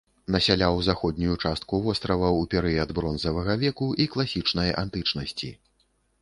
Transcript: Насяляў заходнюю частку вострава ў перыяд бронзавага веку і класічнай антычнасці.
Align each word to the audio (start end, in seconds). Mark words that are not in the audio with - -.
Насяляў 0.35 0.79
заходнюю 0.85 1.33
частку 1.43 1.79
вострава 1.87 2.25
ў 2.29 2.41
перыяд 2.53 2.95
бронзавага 3.01 3.53
веку 3.65 3.91
і 4.07 4.09
класічнай 4.15 4.75
антычнасці. 4.83 5.53